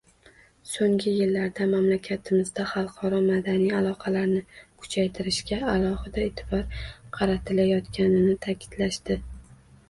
[0.67, 4.39] Soʻnggi yillarda mamlakatimizda xalqaro madaniy aloqalarni
[4.85, 6.65] kuchaytirishga alohida eʼtibor
[7.19, 9.21] qaratilayotganini taʼkidlashdi.